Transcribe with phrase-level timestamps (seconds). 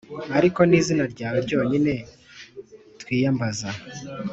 [0.37, 1.93] ariko ni izina ryawe ryonyine
[3.01, 3.67] twiyambaza.